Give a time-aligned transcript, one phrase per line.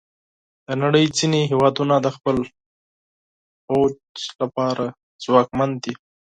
[0.67, 2.37] د نړۍ ځینې هیوادونه د خپل
[3.65, 3.95] پوځ
[4.41, 4.85] لپاره
[5.23, 5.93] ځواکمن دي.